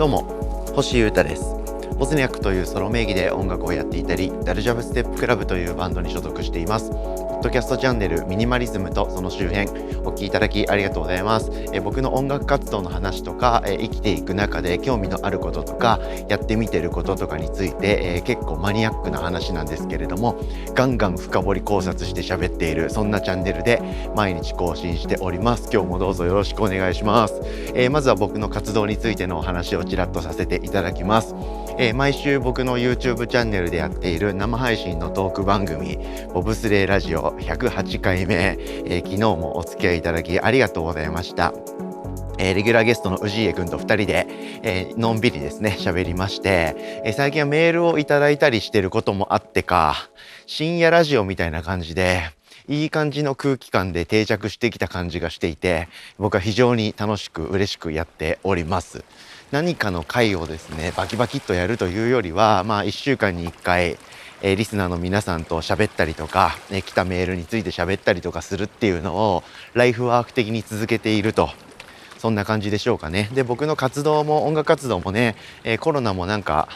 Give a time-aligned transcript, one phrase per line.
[0.00, 0.22] どうも
[0.74, 1.54] 星優太です。
[1.98, 6.90] ボズニャックというソロ名義で音楽をやっていたりダルジャブステップクラブというバンドに所属しています。
[7.40, 9.70] ッドキャストチャンネルミニマリズムとその周辺
[10.00, 11.50] お聞きいただきありがとうございます。
[11.72, 20.38] え僕の音楽活動の話とかえ生きていく中で興味のあることとかやってみてることとかについてえ結構マニアックな話なんですけれども
[20.74, 23.80] ガンガン深掘り考察して喋っているそんなチャンネルで
[24.14, 25.70] 毎日更新しております。
[25.72, 27.40] 今日もどうぞよろしくお願いします。
[27.74, 31.34] えまずは僕の活動についてのお話をちらっとさせていただきます。
[31.82, 35.98] えー、毎週僕の YouTube チャンネルでやっている生配信のトーク番組
[36.34, 41.54] ボブスレーラジオ108回目、えー、昨日もお付き合いいただきありがとうございました。
[42.36, 44.26] えー、レギュラーゲストの氏家くんと2人で、
[44.62, 49.94] えー、のんびりですね喋りまして、えー、最近はメールをいただいたりしてることもあってか
[50.44, 52.20] 深夜ラジオみたいな感じで
[52.68, 59.02] いい感じの空気感で定着してきた感じがしていて僕は非常に楽しく嬉しくやっております。
[59.50, 63.98] 何かの回をですねバキバキっとやるというよりはまあ1週間に1回
[64.42, 69.42] えー、リスナーの皆さんと喋ったりとか、ね、来たメールについて喋ったりとかするっていうのを
[69.74, 71.50] ライフワーク的に続けていると。
[72.18, 73.30] そんな感じでしょうかね。
[73.32, 76.68] で僕の活動も音楽活動もね、えー、コロナもなんか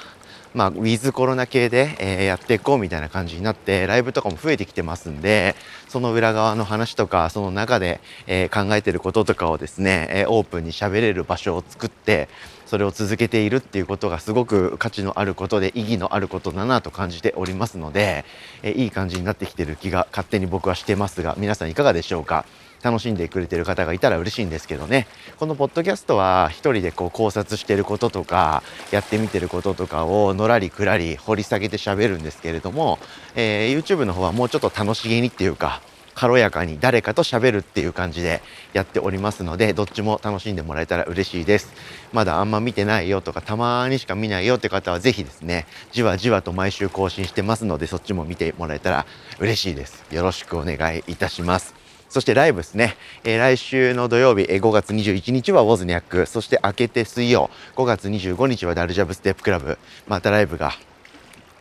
[0.55, 5.56] まあ、ウィズコロナ系で、え、やっていこうみたいな感じになってライブとかも増えてきてますんで
[5.88, 12.28] その裏側の話とかその中で、え、考えてることとかをですね、え、オープンに喋れる場所を作って
[12.66, 18.24] それを続けているっていうことがすごく価値のあることで意義のあることだなと感じておりますので、
[18.62, 22.44] えいい感じになってきてる気が勝手に僕はしてますが皆さんいかがでしょうか？
[22.84, 25.06] 楽しんでくれてる方がいたら嬉しいんですけどね。
[25.38, 32.98] このポッドキャストは一人でこう考察してることとかやってみてることとかをのらりくらり掘り下げて喋るんですけれども、
[33.34, 35.80] えー、YouTube の方はもうちょっと楽しげにっていうか
[36.14, 38.40] 軽やかに誰かと喋るっていう感じで
[38.72, 41.72] やっておりますのでどっちも楽しんでもらえたら嬉しいです。
[42.12, 49.06] まだあんま見てないよとかたまにしか見ないよって方は是非ですねじわじわと毎週更新してますのでそっちも見てもらえたら
[49.40, 50.05] 嬉しいです。
[50.12, 51.83] よろしくお願いいたします。
[52.08, 56.26] そしてライブですね、えー、来週の土曜日、えー、5月21日はウォズニャック。
[56.26, 59.78] そして明けて水曜5月25日はダルジャブステップクラブ。
[60.06, 60.72] またライブが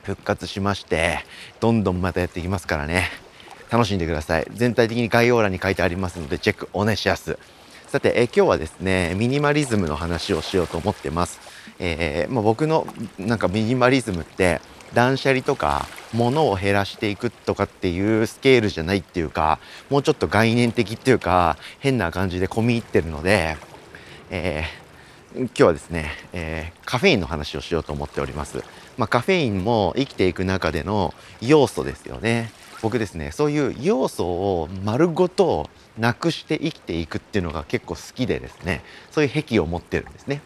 [0.04, 1.20] 復活しまして
[1.60, 3.10] どんどんまたやっていきますからね。
[3.72, 4.48] 楽しんでください。
[4.54, 7.38] 全体的に概要欄に書いてありますのでチェックお願いします。
[7.94, 11.40] さて、え今日はですねミニマリズムの話をしようと思ってます、
[11.78, 12.88] えー、まあ、僕の
[13.20, 14.62] なんかミニマリズムって
[14.96, 19.60] 断捨離とか物を減らしていくとかっていうスケールじゃないっていうか
[19.90, 23.58] もうちょっと概念的っていうか変な感じで込み入ってるので、
[24.30, 28.64] えー、今日はですね、えー、カフェインの話をしようと思っております。
[28.98, 32.52] まあ、カフェインも生きていく中での要素ですよね。
[32.84, 40.42] 僕ですねそういう要素を丸ごとなくして生きていくっていうのが結構好きでですねそういう癖を持ってるんですね。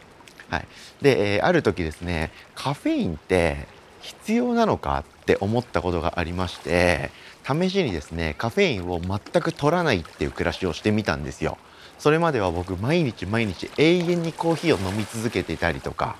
[0.49, 0.67] はい、
[1.01, 3.67] で、え、ある時ですねカフェインって
[4.01, 7.11] 必要なのかっって思ったことがありまして
[7.45, 11.57] 試しにですねカフェインを全く取らないっていう暮らしをしてみたんですよ。
[11.99, 16.15] それまでは僕毎日毎日永遠にコーヒーを飲み続けていたりとか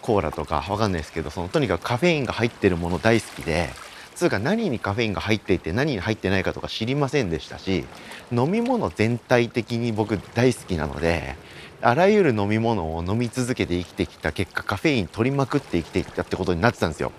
[0.00, 3.68] コーラとかわかんないですけどそのとにかくカフェインが入ってるもの大好きで
[4.14, 7.84] つうか何にカフェインが入っていて何に入ってないかとか知りませんでしたし
[8.32, 11.36] 飲み物全体的に僕大好きなので
[11.82, 17.12] あらゆる飲み物を飲み続けて生きてきた結果カフェイン取りまくって生きてきたってことになってたんですよ。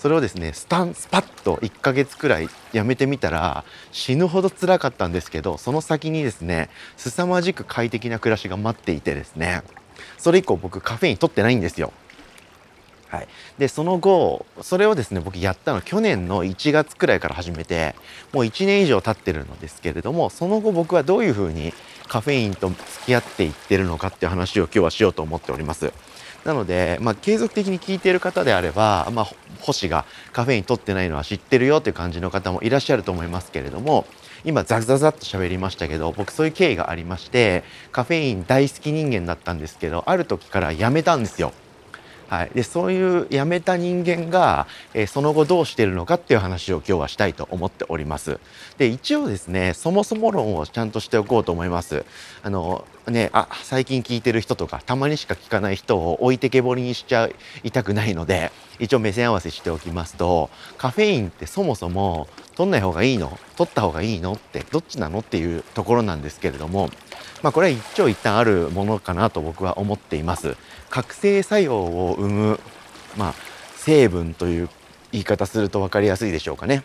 [0.00, 9.62] それをですねスタンスパッと1ヶ月くらいやめてみたら死ぬほど辛かったんですけどその先にですね凄まじく快適な暮らしが待っていてですね
[10.16, 11.92] それ以降僕カフェイン取ってないんですよ。
[13.08, 13.28] はい、
[13.58, 17.96] でその後それをですね僕やったの去年の1月くらいから始めて
[18.32, 21.74] もう1年以上経ってるのですけれどもその後僕はどういうふうに
[22.06, 25.92] カフェインと付き合っていってるのかっていう話を今日はしようと思っております。
[26.44, 29.28] なので、まあ、継続的に聞いている方であれば、まあ、
[29.60, 34.06] 星がカフェイン取ってないのは知ってるよっていう感じの方もいらっしゃると思いますけれども
[34.44, 37.62] 今ザザザッと喋りましたけど僕そういう経緯がありまして
[37.92, 41.52] カフェイン大好き人間だったんですけどある時からやめたんですよ。
[42.30, 48.38] はい、でそういう辞めた人間が、えー、その後どうしてるのかっていう話を今日はしたいと思っております。
[48.78, 52.04] で一応ですねそもそも論をちゃんとしておこうと思います。
[52.44, 57.28] あのねあ最近聞いてる人とかたまにしか聞かない人を置いてけぼりにしちゃ
[57.64, 63.38] いたくないので一応目線合わせしておきますとカフェインってそもそも取んない方がいいの？
[63.56, 64.32] 取った方がいいの？
[64.32, 65.20] ってどっちなの？
[65.20, 66.90] っていうところなんですけれども
[67.42, 70.56] まあ、これは一長一短あるものかなと僕は思っています。
[70.90, 72.60] 覚醒作用を生む、
[73.16, 73.34] まあ、
[73.76, 74.68] 成分という
[75.12, 76.82] 言い方すると分かりやすいでしょうかね。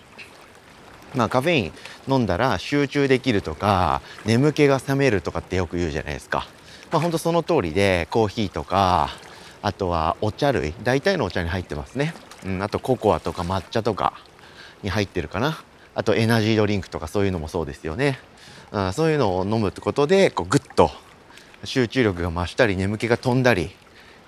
[1.14, 1.72] まあ、カフェイン
[2.08, 6.48] 飲んだら集中できるとか眠気が覚めるとかってよく言うじゃないですか。
[6.90, 9.10] まあ、本当その通りでコーヒーとか
[9.62, 12.14] あとはお茶類大体のお茶に入ってますね、
[12.46, 14.14] うん、あとココアとか抹茶とか。
[14.86, 15.62] に入ってるかな。
[15.96, 18.20] あとエナジードリンクとかそういうのもそうですよね、
[18.72, 20.92] うん、そういうのを飲むってことでこうグッと
[21.64, 23.72] 集中力が増したり眠気が飛んだり、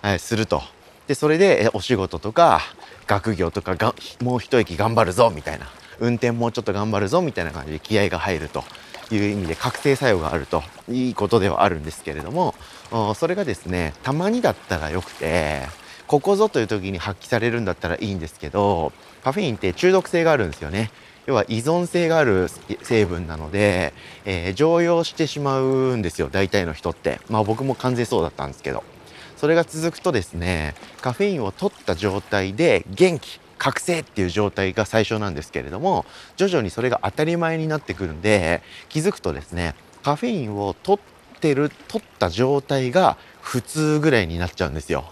[0.02, 0.62] はい、すると。
[1.08, 2.62] でそれでお仕事とか
[3.06, 5.68] 学業とかがもう一息頑張るぞみたいな。
[6.00, 8.64] 運転もうちょっと頑張るぞみたいな感じで気合が入ると。
[9.10, 10.64] いう意味で覚醒作用があると。
[10.90, 12.56] いいことではあるんですけれども。
[13.16, 15.64] それがですねたまにだったらよくて
[16.08, 18.94] ここぞという時に発揮されるんだったらいいんですけど
[19.24, 20.92] カフェインって中毒性があるんですよね。
[21.26, 22.48] 要は依存性がある
[22.84, 23.94] 成分なので、
[24.24, 27.20] えー、常用してしまうんですよ大体の人って。
[27.30, 28.84] まあ僕も完全そうだったんですけど。
[29.38, 36.06] それが続くとですねカフェインを取った状態で元気覚醒っていう状態が最初なんですけれども
[36.36, 45.06] 徐々にそれが当たり前になってくるんで気づくとですねカフェインを取ってる取った状態が普通ぐらいになっちゃうんですよ。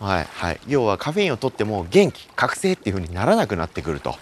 [0.00, 4.16] はいはい、要はカフェインを取っても元気覚醒っていう風にならなくなってくると。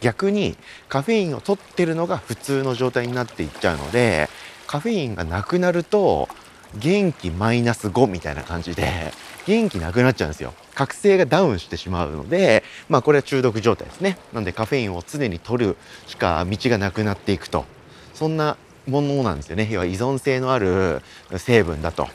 [0.00, 0.56] 逆に
[0.88, 4.28] カフェインを取ってるのが普通の状態になっていっちゃうので
[4.66, 6.28] カフェインがなくなると
[6.76, 9.12] 元気マイナス5みたいな感じで
[9.46, 10.52] 元気なくなっちゃうんですよ。
[10.74, 14.18] 覚醒がダウンしてしまうのでまあこれは中毒状態ですね。
[14.32, 15.76] なんでカフェインを常に取る
[16.06, 17.64] しか道がなくなっていくと。
[18.12, 19.68] そんなものなんですよね。
[19.70, 21.02] 要は依存性のある
[21.38, 22.08] 成分だと。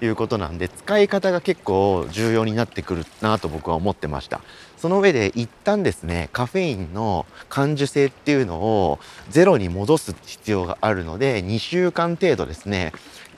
[0.00, 4.40] いうことなんで使い方が結構重要になってくるなと僕は思ってました
[4.76, 8.98] その上で一旦ですねカフェインの感受性っていうのを
[9.28, 12.92] ゼロに戻す必要があるので2週間程度ですね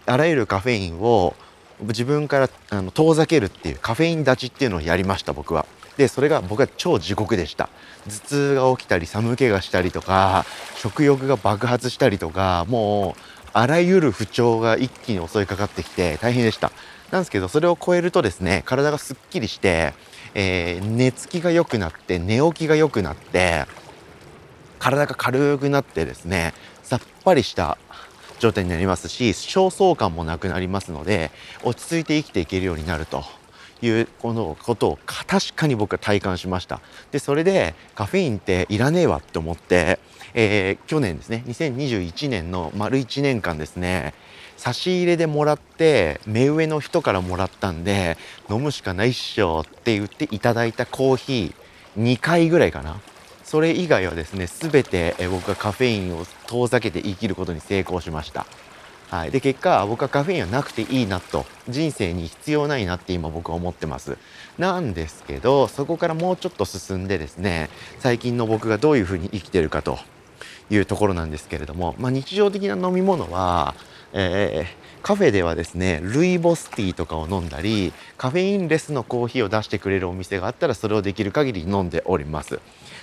[0.07, 1.35] あらゆるカフェインを
[1.81, 5.67] 自分からあの遠ざけるっていうカフェイン立ちっていうのをやりました僕は。
[5.97, 7.69] でそれが僕は超地獄でした
[8.07, 16.73] 頭痛が起きたり寒気がしたりとか食欲が爆発したりとかもうあらゆる不調が一気に襲いかかってきて大変でした。
[17.11, 19.93] なんですけどそれを超えるとですね体がすっきりして、
[20.35, 23.67] えー、寝つきが良くなって寝起きが良くなって
[24.79, 27.77] 体が軽くなってですねさっぱりした
[28.39, 31.31] 状態になりますし焦燥感もなくなりますので
[31.63, 33.23] 落ち着いて生きていけるようになると
[33.83, 36.81] いうこのことを確かに僕は体感しました。
[37.11, 39.99] でそれでカフェインっていらねえわって思って、
[40.35, 41.45] えー、去年ですね。
[41.47, 44.15] 2021年の丸1年間ですね。
[44.57, 48.17] 差し入れでもらって目上の人からもらったんで
[48.49, 53.01] 飲むしかないっしょって言っていただいたコーヒー2回ぐらいかな。
[53.45, 58.47] それ以外はですね全て僕はカフェインを遠ざけて生きることに成功しました。
[59.11, 61.45] はい、で結果僕はカフェインはなくていいなと。
[61.69, 64.17] 人生に必要ないなって今僕は思ってます。
[64.59, 67.69] なんですけどそこからもうちょっと進んでですね
[67.99, 69.99] 最近の僕がどういうふうに生きてるかと。
[70.71, 73.75] いうところなんですけれども、まあ、日常的な飲み物は、
[74.13, 82.61] えー、カフェではですねルイボスティーとかを飲んだりカフェインレスのコーヒーを出してくれるお店があったらそれをできる限り飲んでおります。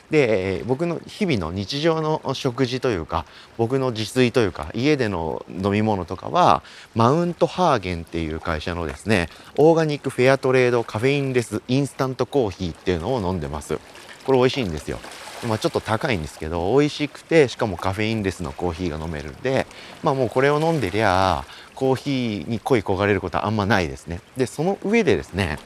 [0.10, 3.26] で僕の日々の日常の食事というか
[3.58, 6.64] 僕の自炊というか家での飲み物とかは
[6.96, 13.80] マウントハーゲンっていう会社のですねオーガニックフェアトレードカフェインレスインスタントコーヒーっていうのを飲んでます。
[14.26, 15.00] これ美味しいんですよ。
[15.47, 19.65] まあ、ちょっと高いんですけど美味しくてしかもカフェインレスのコーヒーが飲めるんで
[20.03, 21.45] まあもうこれを飲んでりゃ
[21.75, 24.19] コーヒーに恋焦がれることはあんまないですね。
[24.36, 25.57] でその上でですね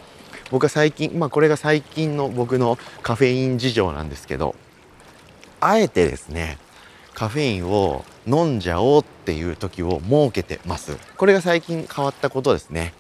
[0.51, 4.55] 僕は最近まあこれが最近の僕のカフェイン事情なんですけど
[5.59, 6.59] あえてですね
[7.13, 10.97] カフェインを飲んじゃおうっていう時を設けてます。
[11.17, 12.93] これが最近変わったことですね。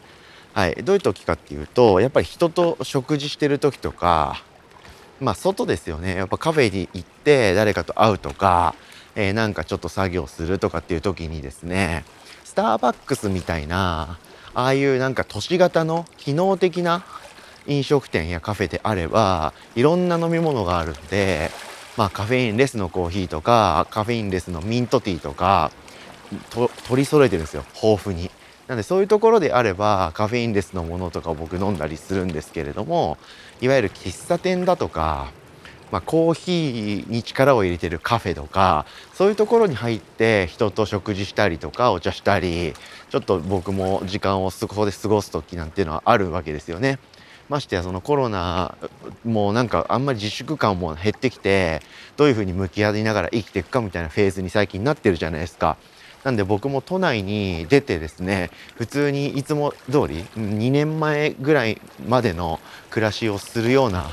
[0.53, 0.75] はい。
[0.83, 4.43] どういう時かっていうとやっぱり人と食事してる時とか
[5.23, 8.75] まあ外ですよねやっぱカフェに行って誰かと会うとか、
[9.15, 12.05] えー、なんかちょっと作業するとかっていう時にですね
[12.43, 14.19] スターバックスみたいな
[14.53, 17.03] ああいうなんか都市型の機能的な
[17.65, 21.49] 飲食店やカフェであればいろんな飲み物があるんで、
[21.97, 25.71] まあ、カフェインレスのコーヒーとかカフェインレスのミントティーとか
[26.49, 28.29] と取り揃えてるんですよ豊富に。
[28.73, 33.19] なんでそういうところであればカフェインレスのものとかを僕飲んだりするんですけれども
[33.61, 35.31] いわゆる喫茶店だとか、
[35.91, 42.73] まあ、コーヒーに力を入れてるカフェとかそういうところに入って人と食事したりとかお茶したり
[43.11, 46.97] ちょっと僕も時間をそこで過ごす時なんていうのはあるわけですよね。
[47.49, 48.75] ましてやそのコロナ
[49.23, 51.81] もうなんかあんまり自粛感も減ってきて
[52.17, 55.77] どういうふうに向き合いながら生きていくかみたいなフェーズに最近なってるじゃないですか。
[56.23, 64.09] なんで僕も都内に出てですね普通にいつも通り2年前ぐらいまでの暮らしをするような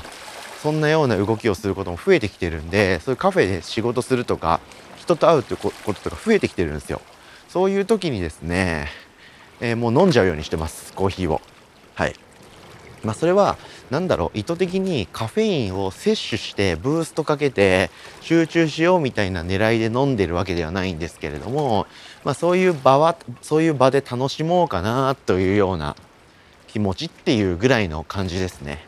[0.61, 4.59] そんなような動きをすることも増えてきてるんでそういうカフェで仕事するとか
[4.97, 7.01] 人と会うってこととか増えてきてるんですよ。
[7.49, 8.87] そういう時にですね、
[9.59, 11.41] えー、もう飲んじゃうようにしてますコーヒーを。
[11.95, 12.15] はい
[13.03, 13.57] まあ、それは
[13.91, 21.85] 何だろう意図的にカフェインを摂取してブーストかけて集中しようみたいな狙いで飲んでるわけではないんですけれども、
[22.23, 25.97] まあ、そういう場はそういう場で楽しもうかなというような
[26.67, 28.79] 気持ちっていうぐらいの感じですね。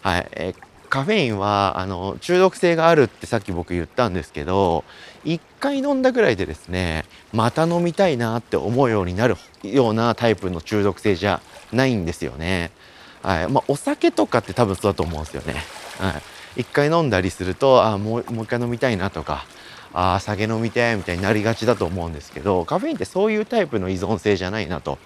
[0.00, 0.54] はい、え
[0.88, 4.84] カフェインはあの中毒性があるってさっき僕言ったんですけど
[5.24, 12.70] 1回飲んだぐらいでですねまた飲みたいなって思うようになるようなタイプの中毒性じゃないんですよね。
[13.26, 15.54] はいまあ、お酒とかって多分そうだと思うんですよね。
[15.98, 16.22] は
[16.56, 19.46] い、1回飲んだりするとあもうもう一回飲みたいなとか
[19.92, 24.98] あ酒飲みたいみたいになりがちだと思うんですけどカフェインってそういうタイプの依存性じゃないなと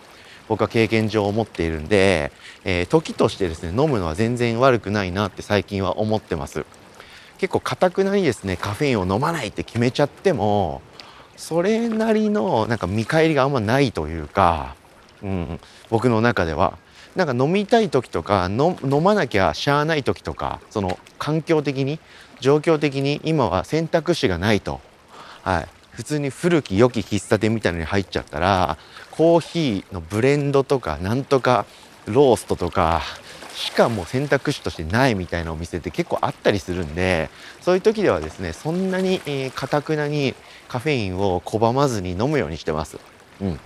[0.48, 2.30] 僕は経験上思っているんで、
[2.64, 6.66] えー、時としてですね飲むのは全然悪くないなって最近は思ってます。
[7.38, 10.82] 結構かたくなにですねカフェインを飲まないって決めちゃっても
[11.38, 14.74] それなりのなんか見返りがあんまないというか、
[15.22, 16.76] うん、僕の中では
[17.16, 21.98] なんか飲みたい時とか飲まなきゃしゃあない時とかその環境的に
[22.40, 24.80] 状況的に今は選択肢がないと、
[25.42, 28.78] はい、普通に古き良き喫茶店みたいのに入っちゃったら
[29.10, 31.66] コーヒーのブレンドとかなんとか
[32.06, 33.02] ローストとか
[33.54, 37.28] しかも選択肢としてないみたいなお店って結構あったりするんで
[37.60, 40.34] そういう時ではですねそんなにかた、えー、くなに
[40.68, 42.98] カフェインを拒まずに飲むようにしてます。
[43.40, 43.60] うん、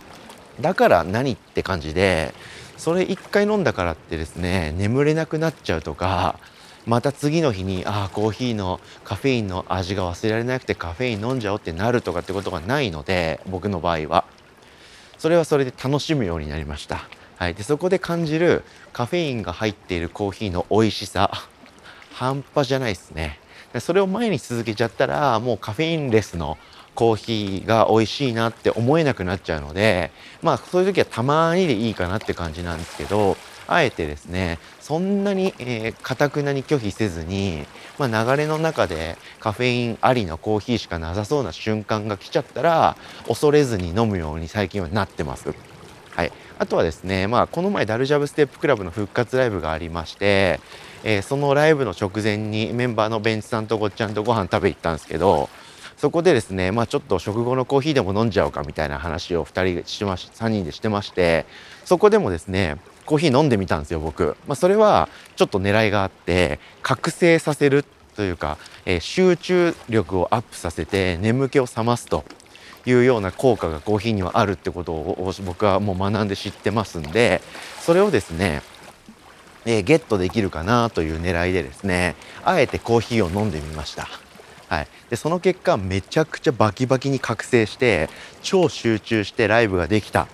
[0.60, 2.34] だから何って感じで
[2.76, 6.38] それ一回飲んだからってですね眠れなくなっちゃうとか
[6.86, 14.24] また次の日にああコーヒーのカフェインの味が忘れられなくてカフェイン飲んじゃおうってなるとかってことがないので僕の場合は。
[15.18, 18.62] それはそれで楽しむようになりました、はい、でそこで感じる
[18.92, 21.30] カフェインが入っているコーヒーの美味しさ
[22.12, 23.40] 半端じゃないですね。
[23.80, 26.58] それを前に続けちゃったらもうカフェインレスの
[26.94, 30.10] コーヒーが美味しいなって思えなくなっちゃうので
[30.42, 33.36] まあそういう時はたまにでいいかなって感じなんですけど
[33.66, 35.56] あえてですねそんなにか
[36.16, 37.64] た、えー、くなに拒否せずに、
[37.98, 42.96] まあ、流れの中でカフェインありのコーヒーしかなさそうな瞬間が来ちゃったら
[43.26, 45.54] 恐れずに飲むように最近はなってます。
[46.14, 50.60] はい、あとはですね、まあ、この前ダルジャブステップクラブの復活ライブがありまして、
[51.02, 55.48] えー、そのライブの直前にメンバーのベンチさんとごっちゃんとご飯食べ行ったんですけど
[55.96, 61.46] そこでですね、まあ、ちょっと食後のコーヒーでも飲んじゃおうかみたいな話を2人しまし3人でしてまして
[61.84, 67.84] そこでもですねコーヒー飲んでみたんですよ僕、まあ、それはちょっと狙いがあって覚醒させる
[68.16, 72.24] というか、えー、集中力をアップさせて眠気を覚ますと
[72.86, 77.40] いうような効果がコーヒーにはあるってことを僕はもう学んで知ってますんで
[77.80, 78.62] それをですね
[79.66, 84.23] えー、ゲットできるかなという狙いでですねあえてコーヒーを飲んでみました。
[84.74, 88.08] はい、でその結果めちゃくちゃバキバキに覚醒して
[88.42, 90.26] 超集中してライブができた。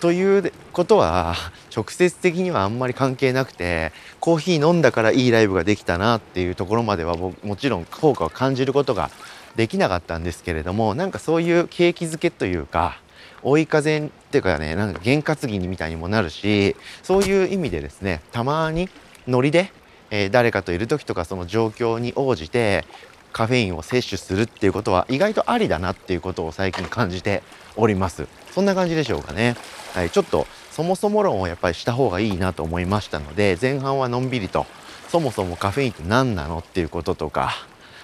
[0.00, 1.34] ということは
[1.74, 9.10] 直接的にはあんまり関係なくてコーヒー飲んだからいいライブができたなっていうところまではもちろん効果を感じることが
[9.56, 12.98] できなかったんですけれどもなんかそういう景気づけというか
[13.42, 18.88] 追い風っていうかねなんか験担ぎみたいにもなるしそういう意味でですねたまに
[19.28, 19.70] ノリで、
[20.10, 22.86] え、誰かといる時とかその状況に応じて
[23.32, 27.42] カフェインを摂取するっていうことは意外とありだなっていうことを最近感じて
[27.76, 28.26] おります。
[28.52, 29.56] そんな感じでしょうかね。
[29.94, 34.66] はいちょっとそもそも論をやっぱりした方がいいなと思いましたので前半はのんびりと
[35.08, 37.52] そもそもカフェインって何なのっていうこととか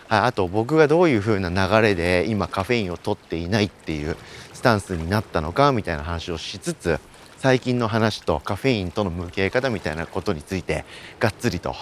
[0.08, 4.16] あと僕がどういう風な流れで今カフェインを取っていないっていう
[4.52, 6.98] スタンスになったのかみたいな話をしつつ
[7.38, 10.84] 最近の話とカフェインとの向き合い方みたいなことについて
[11.20, 11.74] がっつりと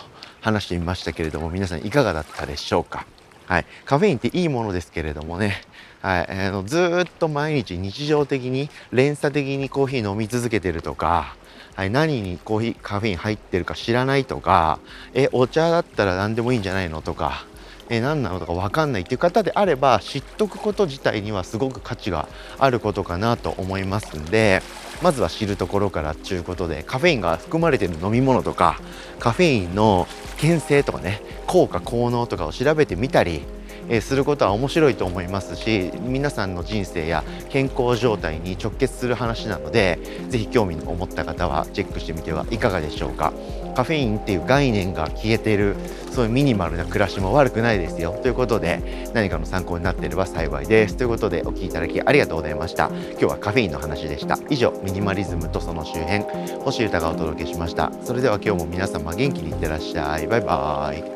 [0.43, 3.07] 話してみましたけれども皆さんいかがだったでしょうか？
[3.47, 5.63] はい、カフェインっていいものですけれどもね、
[6.01, 11.37] はい、あのずっと毎日日常的に連鎖的にコーヒー飲み続けてるとか、
[11.75, 14.79] はい、何にコーヒーカフェイン入ってるか知らないとか
[15.13, 17.47] えお茶だったら何でもいいんじゃないのとか
[17.91, 24.63] え何なのか分かんないっていう方であれば知っとくこと自体にはすごく価値があることかなと思いますんで
[25.03, 28.81] まずは知るところからっていうことでカフェインが含まれている飲み物とか
[29.19, 30.07] カフェインの
[30.39, 33.43] 危険性とかね効果効能とかを調べてみたり
[33.89, 39.99] えすることは面白いと思いますし皆さんの人生や健康状態に直結する話なので
[40.29, 43.33] 是非興味を持った方はチェックしてみてはいかがでしょうか。
[43.75, 45.77] カフェインっていう概念が消えている。
[46.11, 48.17] そういうミニマルな暮らしも悪くないですよ。
[48.23, 50.97] ということで何かの参考になっていれば幸いです。
[50.97, 52.89] ということでお聴きいただきありがとうございました。
[53.13, 54.39] 今日はカフェインの話でした。
[54.49, 56.25] 以上ミニマリズムとその周辺
[56.63, 57.91] 星歌がお届けしました。
[58.05, 60.29] それでは今日も皆様元気にいってらっしゃい。
[60.29, 61.14] バイバーイ。